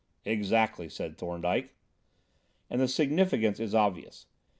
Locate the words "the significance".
2.81-3.59